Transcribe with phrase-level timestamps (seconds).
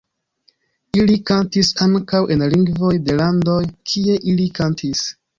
[0.99, 3.59] Ili kantis ankaŭ en lingvoj de landoj,
[3.91, 5.05] kie ili kantis.